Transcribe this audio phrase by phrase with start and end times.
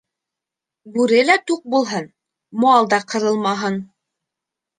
[0.95, 2.07] Бүре лә туҡ булһын,
[2.65, 3.79] мал да ҡырылмаһын.